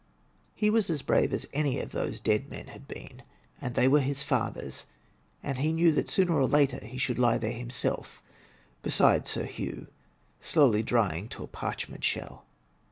••••••He 0.55 0.71
was 0.71 0.89
as 0.89 1.03
brave 1.03 1.31
as 1.31 1.45
any 1.53 1.79
of 1.79 1.91
those 1.91 2.19
dead 2.19 2.49
men 2.49 2.65
had 2.69 2.87
been, 2.87 3.21
and 3.61 3.75
they 3.75 3.87
were 3.87 3.99
his 3.99 4.23
fathers, 4.23 4.87
and 5.43 5.59
he 5.59 5.71
knew 5.71 5.91
that 5.91 6.09
sooner 6.09 6.33
or 6.33 6.47
later 6.47 6.83
he 6.83 6.97
should 6.97 7.19
lie 7.19 7.37
there 7.37 7.51
himself, 7.53 8.23
beside 8.81 9.27
Sir 9.27 9.45
Hugh, 9.45 9.85
slowly 10.39 10.83
di3ang 10.83 11.29
to 11.29 11.43
a 11.43 11.47
parchment 11.47 12.03
shell. 12.03 12.45